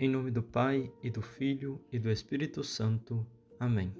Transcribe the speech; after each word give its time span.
Em 0.00 0.08
nome 0.08 0.30
do 0.30 0.44
Pai 0.44 0.92
e 1.02 1.10
do 1.10 1.20
Filho 1.20 1.80
e 1.90 1.98
do 1.98 2.08
Espírito 2.08 2.62
Santo. 2.62 3.26
Amém. 3.58 3.92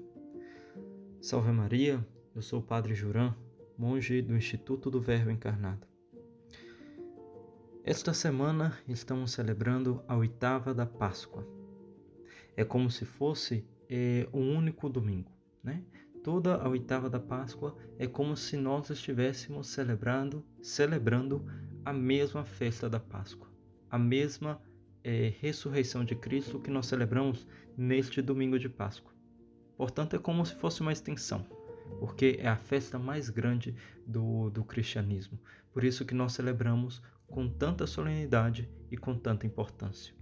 Salve 1.19 1.51
Maria, 1.51 2.07
eu 2.33 2.41
sou 2.41 2.61
o 2.61 2.63
Padre 2.63 2.95
Juran, 2.95 3.35
monge 3.77 4.21
do 4.21 4.33
Instituto 4.33 4.89
do 4.89 5.01
Verbo 5.01 5.29
Encarnado. 5.29 5.85
Esta 7.83 8.13
semana 8.13 8.79
estamos 8.87 9.33
celebrando 9.33 10.01
a 10.07 10.15
oitava 10.15 10.73
da 10.73 10.85
Páscoa. 10.85 11.45
É 12.55 12.63
como 12.63 12.89
se 12.89 13.03
fosse 13.03 13.67
é, 13.89 14.25
um 14.31 14.55
único 14.55 14.87
domingo, 14.87 15.33
né? 15.61 15.83
Toda 16.23 16.55
a 16.55 16.69
oitava 16.69 17.09
da 17.09 17.19
Páscoa 17.19 17.75
é 17.97 18.07
como 18.07 18.37
se 18.37 18.55
nós 18.55 18.89
estivéssemos 18.89 19.67
celebrando, 19.67 20.45
celebrando 20.61 21.45
a 21.83 21.91
mesma 21.91 22.45
festa 22.45 22.89
da 22.89 23.01
Páscoa, 23.01 23.49
a 23.91 23.99
mesma 23.99 24.61
é, 25.03 25.33
ressurreição 25.39 26.03
de 26.03 26.15
Cristo 26.15 26.59
que 26.59 26.71
nós 26.71 26.87
celebramos 26.87 27.47
neste 27.77 28.21
domingo 28.21 28.59
de 28.59 28.69
Páscoa. 28.69 29.13
Portanto, 29.77 30.15
é 30.15 30.19
como 30.19 30.45
se 30.45 30.55
fosse 30.55 30.81
uma 30.81 30.91
extensão, 30.91 31.45
porque 31.99 32.37
é 32.39 32.47
a 32.47 32.57
festa 32.57 32.99
mais 32.99 33.29
grande 33.29 33.75
do, 34.05 34.49
do 34.49 34.63
cristianismo. 34.63 35.39
Por 35.71 35.83
isso 35.83 36.05
que 36.05 36.13
nós 36.13 36.33
celebramos 36.33 37.01
com 37.27 37.47
tanta 37.47 37.87
solenidade 37.87 38.69
e 38.91 38.97
com 38.97 39.15
tanta 39.15 39.45
importância. 39.45 40.13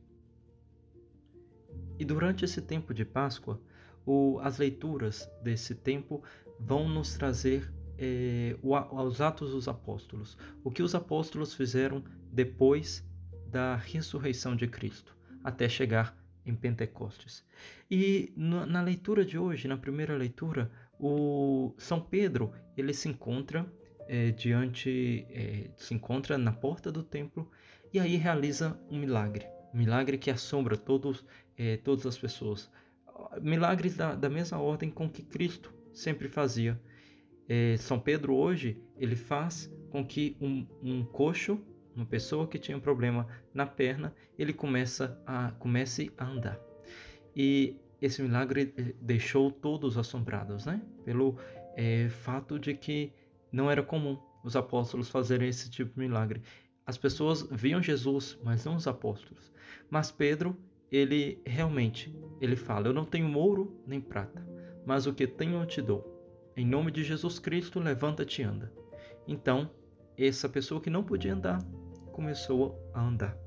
E 1.98 2.06
durante 2.06 2.46
esse 2.46 2.62
tempo 2.62 2.94
de 2.94 3.04
Páscoa, 3.04 3.60
o, 4.06 4.40
as 4.42 4.58
leituras 4.58 5.30
desse 5.42 5.74
tempo 5.74 6.22
vão 6.60 6.88
nos 6.88 7.16
trazer 7.16 7.72
é, 7.98 8.56
os 8.62 9.22
Atos 9.22 9.52
dos 9.52 9.68
Apóstolos, 9.68 10.38
o 10.64 10.70
que 10.70 10.84
os 10.84 10.94
apóstolos 10.94 11.54
fizeram 11.54 12.04
depois 12.32 13.04
da 13.52 13.76
ressurreição 13.76 14.56
de 14.56 14.68
Cristo, 14.68 15.16
até 15.44 15.68
chegar 15.68 16.18
em 16.46 16.56
Pentecostes. 16.56 17.46
E 17.90 18.32
na 18.36 18.82
leitura 18.82 19.26
de 19.26 19.38
hoje, 19.38 19.68
na 19.68 19.78
primeira 19.78 20.16
leitura, 20.16 20.72
o 21.00 21.74
São 21.78 22.00
Pedro 22.00 22.52
ele 22.76 22.94
se 22.94 23.10
encontra 23.10 23.66
é, 24.08 24.32
diante, 24.32 25.26
é, 25.30 25.70
se 25.76 25.94
encontra 25.94 26.38
na 26.38 26.52
porta 26.52 26.92
do 26.92 27.04
templo 27.04 27.50
e 27.94 28.00
aí 28.00 28.16
realiza 28.16 28.80
um 28.90 28.98
milagre, 28.98 29.46
um 29.74 29.78
milagre 29.78 30.18
que 30.18 30.32
assombra 30.32 30.78
todos, 30.78 31.26
é, 31.58 31.78
todas 31.78 32.06
as 32.06 32.18
pessoas 32.18 32.72
milagres 33.42 33.96
da, 33.96 34.16
da 34.16 34.30
mesma 34.30 34.60
ordem 34.60 34.90
com 34.90 35.10
que 35.10 35.24
Cristo 35.24 35.74
sempre 35.92 36.28
fazia. 36.28 36.80
São 37.80 37.98
Pedro 37.98 38.36
hoje 38.36 38.78
ele 38.98 39.16
faz 39.16 39.72
com 39.90 40.06
que 40.06 40.36
um, 40.40 40.68
um 40.84 41.04
coxo, 41.06 41.60
uma 41.98 42.06
pessoa 42.06 42.48
que 42.48 42.60
tinha 42.60 42.78
um 42.78 42.82
problema 42.82 43.28
na 43.54 43.66
perna, 43.66 44.14
ele 44.38 44.54
começa 44.54 45.20
a 45.26 45.52
comece 45.52 46.12
a 46.18 46.26
andar. 46.26 46.60
E 47.36 47.76
esse 48.02 48.22
milagre 48.22 48.74
eh, 48.78 48.94
deixou 49.02 49.52
todos 49.52 49.98
assombrados, 49.98 50.66
né? 50.66 50.82
Pelo 51.04 51.38
é, 51.76 52.08
fato 52.10 52.60
de 52.60 52.74
que 52.76 53.12
não 53.52 53.70
era 53.70 53.82
comum 53.82 54.18
os 54.44 54.56
apóstolos 54.56 55.10
fazerem 55.10 55.50
esse 55.50 55.70
tipo 55.70 55.94
de 55.94 56.00
milagre. 56.00 56.42
As 56.86 56.98
pessoas 56.98 57.48
viam 57.52 57.82
Jesus, 57.82 58.40
mas 58.44 58.64
não 58.64 58.76
os 58.76 58.88
apóstolos. 58.88 59.52
Mas 59.90 60.12
Pedro 60.12 60.56
ele 60.92 61.42
realmente 61.46 62.16
ele 62.40 62.56
fala: 62.56 62.88
Eu 62.88 62.94
não 62.94 63.06
tenho 63.06 63.36
ouro 63.38 63.82
nem 63.86 64.00
prata, 64.00 64.48
mas 64.86 65.06
o 65.06 65.14
que 65.14 65.28
tenho 65.28 65.62
eu 65.62 65.66
te 65.66 65.82
dou. 65.82 66.16
Em 66.56 66.66
nome 66.66 66.92
de 66.92 67.04
Jesus 67.04 67.40
Cristo, 67.40 67.80
levanta-te 67.80 68.42
e 68.42 68.46
anda. 68.46 68.72
Então, 69.28 69.70
essa 70.18 70.50
pessoa 70.50 70.82
que 70.82 70.90
não 70.90 71.04
podia 71.04 71.34
andar 71.34 71.60
começou 72.18 72.92
a 72.96 73.00
andar. 73.00 73.38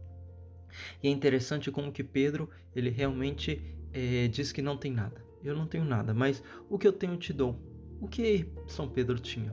E 1.02 1.08
é 1.08 1.10
interessante 1.10 1.72
como 1.72 1.90
que 1.90 2.04
Pedro 2.04 2.48
ele 2.72 2.88
realmente 2.88 3.60
é, 3.92 4.28
diz 4.28 4.52
que 4.52 4.62
não 4.62 4.76
tem 4.76 4.92
nada. 4.92 5.20
Eu 5.42 5.56
não 5.56 5.66
tenho 5.66 5.84
nada, 5.84 6.14
mas 6.14 6.40
o 6.68 6.78
que 6.78 6.86
eu 6.86 6.92
tenho 6.92 7.16
te 7.16 7.32
dou. 7.32 7.60
O 8.00 8.06
que 8.06 8.48
São 8.68 8.88
Pedro 8.88 9.18
tinha? 9.18 9.52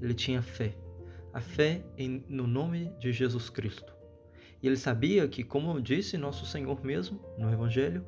Ele 0.00 0.14
tinha 0.14 0.40
fé. 0.40 0.76
A 1.32 1.40
fé 1.40 1.84
em, 1.96 2.24
no 2.28 2.46
nome 2.46 2.92
de 3.00 3.12
Jesus 3.12 3.50
Cristo. 3.50 3.92
E 4.62 4.68
ele 4.68 4.76
sabia 4.76 5.26
que, 5.26 5.42
como 5.42 5.80
disse 5.80 6.16
nosso 6.16 6.46
Senhor 6.46 6.84
mesmo 6.84 7.20
no 7.36 7.52
Evangelho, 7.52 8.06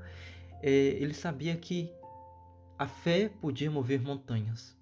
é, 0.62 0.70
ele 0.70 1.12
sabia 1.12 1.56
que 1.56 1.92
a 2.78 2.86
fé 2.86 3.28
podia 3.28 3.69
mover 3.69 4.00
montanhas. 4.00 4.78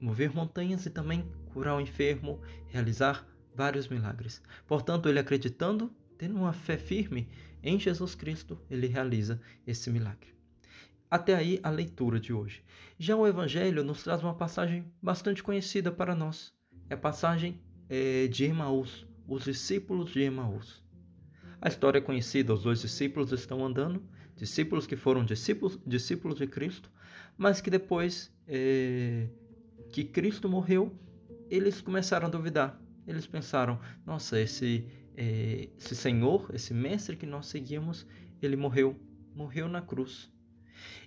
Mover 0.00 0.34
montanhas 0.34 0.86
e 0.86 0.90
também 0.90 1.30
curar 1.52 1.76
o 1.76 1.80
enfermo, 1.80 2.40
realizar 2.68 3.28
vários 3.58 3.88
milagres. 3.88 4.40
Portanto, 4.68 5.08
ele 5.08 5.18
acreditando, 5.18 5.92
tendo 6.16 6.36
uma 6.36 6.52
fé 6.52 6.78
firme 6.78 7.28
em 7.60 7.76
Jesus 7.76 8.14
Cristo, 8.14 8.56
ele 8.70 8.86
realiza 8.86 9.40
esse 9.66 9.90
milagre. 9.90 10.28
Até 11.10 11.34
aí 11.34 11.58
a 11.60 11.70
leitura 11.70 12.20
de 12.20 12.32
hoje. 12.32 12.62
Já 13.00 13.16
o 13.16 13.26
Evangelho 13.26 13.82
nos 13.82 14.04
traz 14.04 14.22
uma 14.22 14.34
passagem 14.34 14.84
bastante 15.02 15.42
conhecida 15.42 15.90
para 15.90 16.14
nós. 16.14 16.52
É 16.88 16.94
a 16.94 16.96
passagem 16.96 17.60
é, 17.88 18.28
de 18.28 18.44
Emaús, 18.44 19.04
os 19.26 19.42
discípulos 19.42 20.12
de 20.12 20.20
Emaús. 20.20 20.80
A 21.60 21.66
história 21.66 21.98
é 21.98 22.00
conhecida, 22.00 22.54
os 22.54 22.62
dois 22.62 22.80
discípulos 22.80 23.32
estão 23.32 23.66
andando, 23.66 24.00
discípulos 24.36 24.86
que 24.86 24.94
foram 24.94 25.24
discípulos, 25.24 25.76
discípulos 25.84 26.38
de 26.38 26.46
Cristo, 26.46 26.88
mas 27.36 27.60
que 27.60 27.70
depois 27.70 28.32
é, 28.46 29.26
que 29.90 30.04
Cristo 30.04 30.48
morreu, 30.48 30.96
eles 31.50 31.80
começaram 31.80 32.28
a 32.28 32.30
duvidar. 32.30 32.80
Eles 33.08 33.26
pensaram: 33.26 33.80
nossa, 34.04 34.38
esse, 34.38 34.86
é, 35.16 35.70
esse 35.78 35.96
Senhor, 35.96 36.50
esse 36.54 36.74
Mestre 36.74 37.16
que 37.16 37.24
nós 37.24 37.46
seguimos, 37.46 38.06
ele 38.42 38.54
morreu, 38.54 38.94
morreu 39.34 39.66
na 39.66 39.80
cruz. 39.80 40.30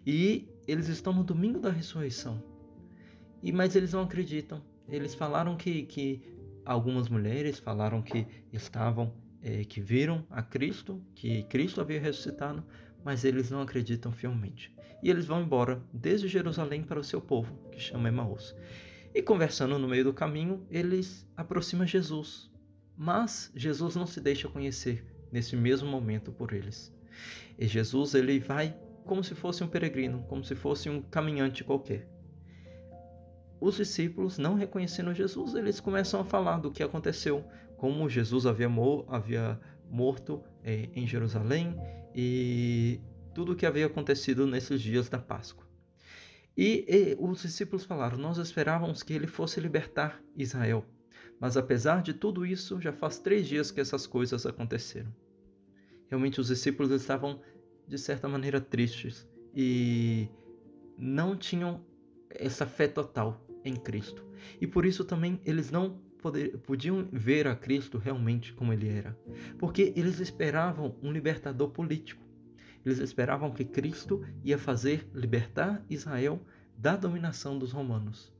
E 0.05 0.49
eles 0.67 0.87
estão 0.87 1.13
no 1.13 1.23
domingo 1.23 1.59
da 1.59 1.69
ressurreição. 1.69 2.43
E 3.41 3.51
mas 3.51 3.75
eles 3.75 3.93
não 3.93 4.01
acreditam. 4.01 4.61
Eles 4.89 5.13
falaram 5.13 5.55
que, 5.55 5.83
que 5.83 6.21
algumas 6.65 7.07
mulheres 7.07 7.59
falaram 7.59 8.01
que 8.01 8.25
estavam 8.51 9.13
é, 9.41 9.63
que 9.63 9.79
viram 9.79 10.25
a 10.29 10.41
Cristo, 10.41 11.01
que 11.15 11.43
Cristo 11.43 11.81
havia 11.81 11.99
ressuscitado, 11.99 12.63
mas 13.03 13.23
eles 13.23 13.49
não 13.51 13.61
acreditam 13.61 14.11
fielmente. 14.11 14.75
E 15.03 15.09
eles 15.09 15.25
vão 15.25 15.41
embora 15.41 15.81
desde 15.93 16.27
Jerusalém 16.27 16.83
para 16.83 16.99
o 16.99 17.03
seu 17.03 17.21
povo, 17.21 17.55
que 17.71 17.79
chama 17.79 18.09
Emaús. 18.09 18.55
E 19.13 19.21
conversando 19.21 19.77
no 19.77 19.87
meio 19.87 20.05
do 20.05 20.13
caminho, 20.13 20.65
eles 20.69 21.27
aproximam 21.35 21.85
Jesus. 21.85 22.49
Mas 22.97 23.51
Jesus 23.55 23.95
não 23.95 24.05
se 24.05 24.21
deixa 24.21 24.47
conhecer 24.47 25.05
nesse 25.31 25.55
mesmo 25.55 25.89
momento 25.89 26.31
por 26.31 26.53
eles. 26.53 26.93
E 27.57 27.67
Jesus 27.67 28.13
ele 28.13 28.39
vai 28.39 28.75
como 29.05 29.23
se 29.23 29.35
fosse 29.35 29.63
um 29.63 29.67
peregrino, 29.67 30.23
como 30.29 30.43
se 30.43 30.55
fosse 30.55 30.89
um 30.89 31.01
caminhante 31.01 31.63
qualquer. 31.63 32.07
Os 33.59 33.75
discípulos, 33.77 34.37
não 34.37 34.55
reconhecendo 34.55 35.13
Jesus, 35.13 35.55
eles 35.55 35.79
começam 35.79 36.19
a 36.19 36.25
falar 36.25 36.59
do 36.59 36.71
que 36.71 36.81
aconteceu, 36.81 37.43
como 37.77 38.09
Jesus 38.09 38.45
havia, 38.45 38.69
mor 38.69 39.05
havia 39.09 39.59
morto 39.89 40.43
é, 40.63 40.89
em 40.95 41.05
Jerusalém 41.05 41.75
e 42.15 42.99
tudo 43.33 43.51
o 43.51 43.55
que 43.55 43.65
havia 43.65 43.85
acontecido 43.85 44.47
nesses 44.47 44.81
dias 44.81 45.09
da 45.09 45.19
Páscoa. 45.19 45.70
E, 46.57 46.85
e 46.87 47.17
os 47.19 47.41
discípulos 47.41 47.85
falaram: 47.85 48.17
Nós 48.17 48.37
esperávamos 48.37 49.03
que 49.03 49.13
ele 49.13 49.27
fosse 49.27 49.59
libertar 49.59 50.21
Israel, 50.35 50.85
mas 51.39 51.57
apesar 51.57 52.01
de 52.01 52.13
tudo 52.13 52.45
isso, 52.45 52.79
já 52.79 52.91
faz 52.91 53.17
três 53.17 53.47
dias 53.47 53.71
que 53.71 53.81
essas 53.81 54.05
coisas 54.05 54.45
aconteceram. 54.45 55.13
Realmente, 56.09 56.41
os 56.41 56.47
discípulos 56.47 56.91
estavam, 56.91 57.41
de 57.87 57.97
certa 57.97 58.27
maneira, 58.27 58.59
tristes 58.59 59.27
e 59.55 60.27
não 60.97 61.35
tinham 61.35 61.85
essa 62.29 62.65
fé 62.65 62.87
total 62.87 63.45
em 63.63 63.75
Cristo. 63.75 64.25
E 64.59 64.67
por 64.67 64.85
isso 64.85 65.03
também 65.03 65.39
eles 65.45 65.71
não 65.71 65.99
poder, 66.21 66.57
podiam 66.59 67.07
ver 67.11 67.47
a 67.47 67.55
Cristo 67.55 67.97
realmente 67.97 68.53
como 68.53 68.71
ele 68.71 68.89
era, 68.89 69.17
porque 69.57 69.93
eles 69.95 70.19
esperavam 70.19 70.95
um 71.01 71.11
libertador 71.11 71.69
político. 71.69 72.21
Eles 72.85 72.99
esperavam 72.99 73.51
que 73.51 73.65
Cristo 73.65 74.25
ia 74.43 74.57
fazer 74.57 75.07
libertar 75.13 75.83
Israel 75.89 76.41
da 76.77 76.95
dominação 76.95 77.57
dos 77.57 77.71
romanos. 77.71 78.31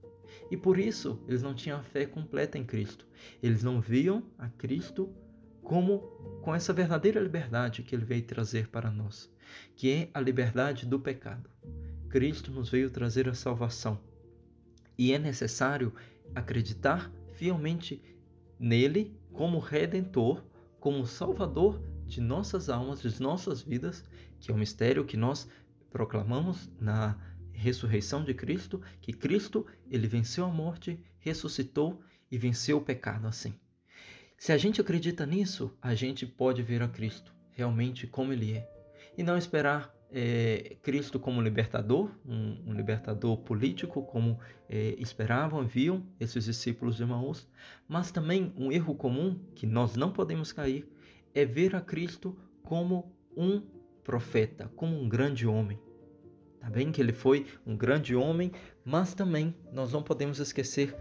E 0.50 0.58
por 0.58 0.80
isso 0.80 1.22
eles 1.28 1.42
não 1.42 1.54
tinham 1.54 1.80
a 1.80 1.84
fé 1.84 2.06
completa 2.06 2.58
em 2.58 2.64
Cristo. 2.64 3.06
Eles 3.42 3.64
não 3.64 3.80
viam 3.80 4.24
a 4.38 4.48
Cristo 4.50 5.14
como 5.62 6.00
com 6.42 6.56
essa 6.56 6.74
verdadeira 6.74 7.20
liberdade 7.20 7.84
que 7.84 7.96
ele 7.96 8.06
veio 8.06 8.24
trazer 8.24 8.68
para 8.68 8.90
nós, 8.90 9.32
que 9.76 9.92
é 9.92 10.10
a 10.14 10.20
liberdade 10.20 10.86
do 10.86 11.00
pecado. 11.00 11.50
Cristo 12.10 12.52
nos 12.52 12.70
veio 12.70 12.90
trazer 12.90 13.30
a 13.30 13.34
salvação. 13.34 14.00
E 14.98 15.14
é 15.14 15.20
necessário 15.20 15.94
acreditar 16.34 17.12
fielmente 17.34 18.02
nele 18.60 19.16
como 19.32 19.60
redentor, 19.60 20.44
como 20.80 21.06
salvador 21.06 21.82
de 22.06 22.20
nossas 22.20 22.70
almas, 22.70 23.02
de 23.02 23.22
nossas 23.22 23.62
vidas, 23.62 24.04
que 24.42 24.52
é 24.52 24.54
o 24.54 24.58
mistério 24.58 25.06
que 25.06 25.16
nós 25.16 25.48
proclamamos 25.90 26.70
na 26.80 27.18
ressurreição 27.54 28.24
de 28.24 28.34
Cristo, 28.34 28.82
que 29.00 29.14
Cristo, 29.14 29.66
ele 29.90 30.08
venceu 30.08 30.44
a 30.44 30.50
morte, 30.50 31.00
ressuscitou 31.20 32.02
e 32.30 32.38
venceu 32.38 32.78
o 32.78 32.82
pecado 32.82 33.28
assim. 33.28 33.54
Se 34.38 34.52
a 34.52 34.58
gente 34.58 34.82
acredita 34.82 35.26
nisso, 35.26 35.78
a 35.82 35.94
gente 35.94 36.26
pode 36.26 36.64
ver 36.64 36.82
a 36.82 36.88
Cristo 36.88 37.32
realmente 37.52 38.08
como 38.08 38.34
ele 38.34 38.54
é. 38.54 38.68
e 39.16 39.22
não 39.22 39.38
esperar 39.38 39.94
é, 40.12 40.78
Cristo 40.82 41.20
como 41.20 41.42
libertador, 41.42 42.10
um, 42.26 42.58
um 42.68 42.74
libertador 42.74 43.38
político, 43.38 44.02
como 44.04 44.40
é, 44.68 44.96
esperavam, 44.98 45.66
viam 45.66 46.06
esses 46.20 46.46
discípulos 46.46 46.98
de 46.98 47.06
Maús, 47.06 47.48
mas 47.88 48.12
também 48.12 48.54
um 48.58 48.72
erro 48.72 48.96
comum 48.96 49.40
que 49.54 49.68
nós 49.68 49.96
não 49.96 50.12
podemos 50.12 50.52
cair 50.52 50.90
é 51.34 51.46
ver 51.46 51.76
a 51.76 51.82
Cristo 51.82 52.38
como 52.64 53.16
um 53.36 53.62
profeta, 54.04 54.72
como 54.76 54.98
um 54.98 55.08
grande 55.08 55.48
homem. 55.48 55.80
Tá 56.60 56.70
bem 56.70 56.92
que 56.92 57.02
ele 57.02 57.14
foi 57.14 57.48
um 57.66 57.76
grande 57.76 58.16
homem, 58.16 58.52
mas 58.86 59.14
também 59.14 59.56
nós 59.72 59.92
não 59.92 60.04
podemos 60.04 60.40
esquecer 60.40 60.96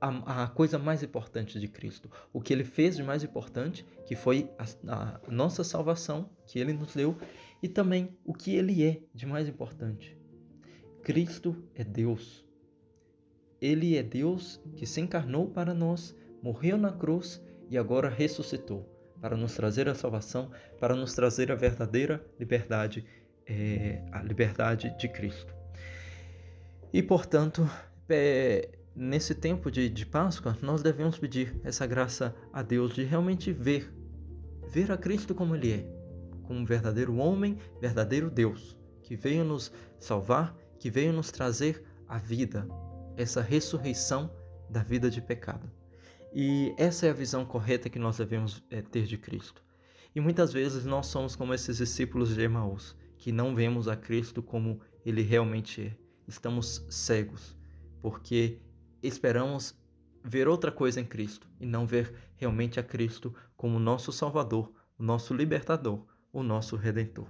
a, 0.00 0.44
a, 0.44 0.48
coisa 0.48 0.78
mais 0.78 1.02
importante 1.02 1.60
de 1.60 1.68
Cristo, 1.68 2.10
o 2.32 2.40
que 2.40 2.52
ele 2.52 2.64
fez 2.64 2.96
de 2.96 3.02
mais 3.02 3.22
importante, 3.22 3.86
que 4.06 4.16
foi 4.16 4.50
a, 4.58 5.20
a 5.20 5.30
nossa 5.30 5.62
salvação 5.62 6.30
que 6.46 6.58
ele 6.58 6.72
nos 6.72 6.94
deu, 6.94 7.16
e 7.62 7.68
também 7.68 8.16
o 8.24 8.32
que 8.32 8.54
ele 8.54 8.84
é 8.84 9.02
de 9.14 9.26
mais 9.26 9.48
importante. 9.48 10.16
Cristo 11.02 11.56
é 11.74 11.84
Deus. 11.84 12.46
Ele 13.60 13.96
é 13.96 14.02
Deus 14.02 14.60
que 14.76 14.86
se 14.86 15.00
encarnou 15.00 15.48
para 15.48 15.72
nós, 15.74 16.14
morreu 16.42 16.76
na 16.76 16.92
cruz 16.92 17.42
e 17.70 17.78
agora 17.78 18.08
ressuscitou 18.08 18.93
para 19.24 19.38
nos 19.38 19.54
trazer 19.54 19.88
a 19.88 19.94
salvação, 19.94 20.50
para 20.78 20.94
nos 20.94 21.14
trazer 21.14 21.50
a 21.50 21.54
verdadeira 21.54 22.22
liberdade, 22.38 23.06
é, 23.46 24.02
a 24.12 24.22
liberdade 24.22 24.94
de 24.98 25.08
Cristo. 25.08 25.50
E 26.92 27.02
portanto, 27.02 27.66
é, 28.06 28.68
nesse 28.94 29.34
tempo 29.34 29.70
de, 29.70 29.88
de 29.88 30.04
Páscoa, 30.04 30.54
nós 30.60 30.82
devemos 30.82 31.18
pedir 31.18 31.58
essa 31.64 31.86
graça 31.86 32.36
a 32.52 32.60
Deus 32.60 32.92
de 32.92 33.02
realmente 33.02 33.50
ver, 33.50 33.90
ver 34.68 34.92
a 34.92 34.96
Cristo 34.98 35.34
como 35.34 35.56
Ele 35.56 35.72
é, 35.72 36.42
como 36.42 36.60
um 36.60 36.64
verdadeiro 36.66 37.16
homem, 37.16 37.56
verdadeiro 37.80 38.30
Deus, 38.30 38.76
que 39.02 39.16
veio 39.16 39.42
nos 39.42 39.72
salvar, 39.98 40.54
que 40.78 40.90
veio 40.90 41.14
nos 41.14 41.30
trazer 41.30 41.82
a 42.06 42.18
vida, 42.18 42.68
essa 43.16 43.40
ressurreição 43.40 44.30
da 44.68 44.82
vida 44.82 45.10
de 45.10 45.22
pecado. 45.22 45.66
E 46.36 46.74
essa 46.76 47.06
é 47.06 47.10
a 47.10 47.14
visão 47.14 47.44
correta 47.44 47.88
que 47.88 47.98
nós 47.98 48.16
devemos 48.18 48.60
é, 48.68 48.82
ter 48.82 49.06
de 49.06 49.16
Cristo. 49.16 49.62
E 50.12 50.20
muitas 50.20 50.52
vezes 50.52 50.84
nós 50.84 51.06
somos 51.06 51.36
como 51.36 51.54
esses 51.54 51.76
discípulos 51.76 52.34
de 52.34 52.42
Emaús, 52.42 52.96
que 53.16 53.30
não 53.30 53.54
vemos 53.54 53.86
a 53.86 53.94
Cristo 53.94 54.42
como 54.42 54.80
ele 55.06 55.22
realmente 55.22 55.80
é. 55.80 55.96
Estamos 56.26 56.84
cegos, 56.90 57.56
porque 58.02 58.58
esperamos 59.00 59.78
ver 60.24 60.48
outra 60.48 60.72
coisa 60.72 61.00
em 61.00 61.04
Cristo 61.04 61.48
e 61.60 61.66
não 61.66 61.86
ver 61.86 62.12
realmente 62.34 62.80
a 62.80 62.82
Cristo 62.82 63.32
como 63.56 63.78
nosso 63.78 64.10
Salvador, 64.10 64.72
o 64.98 65.04
nosso 65.04 65.34
libertador, 65.34 66.04
o 66.32 66.42
nosso 66.42 66.74
redentor. 66.74 67.28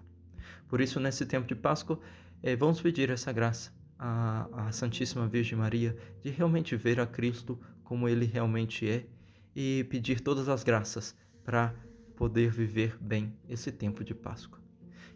Por 0.66 0.80
isso, 0.80 0.98
nesse 0.98 1.26
tempo 1.26 1.46
de 1.46 1.54
Páscoa, 1.54 2.00
eh, 2.42 2.56
vamos 2.56 2.80
pedir 2.80 3.10
essa 3.10 3.32
graça 3.32 3.70
à, 3.98 4.68
à 4.68 4.72
Santíssima 4.72 5.28
Virgem 5.28 5.58
Maria 5.58 5.94
de 6.22 6.30
realmente 6.30 6.74
ver 6.74 6.98
a 6.98 7.06
Cristo 7.06 7.60
como 7.84 8.08
ele 8.08 8.24
realmente 8.24 8.88
é 8.88 9.06
e 9.54 9.84
pedir 9.84 10.20
todas 10.20 10.48
as 10.48 10.64
graças 10.64 11.14
para 11.44 11.74
poder 12.16 12.50
viver 12.50 12.96
bem 13.00 13.32
esse 13.48 13.70
tempo 13.70 14.02
de 14.02 14.14
Páscoa. 14.14 14.60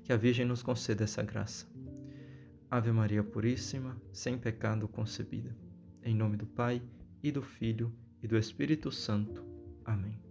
Que 0.04 0.12
a 0.12 0.16
Virgem 0.16 0.46
nos 0.46 0.62
conceda 0.62 1.04
essa 1.04 1.22
graça. 1.22 1.66
Ave 2.70 2.92
Maria 2.92 3.24
Puríssima, 3.24 4.00
sem 4.12 4.38
pecado 4.38 4.86
concebida. 4.86 5.56
Em 6.02 6.14
nome 6.14 6.36
do 6.36 6.46
Pai, 6.46 6.82
e 7.22 7.32
do 7.32 7.42
Filho, 7.42 7.92
e 8.22 8.28
do 8.28 8.36
Espírito 8.36 8.92
Santo. 8.92 9.44
Amém. 9.84 10.27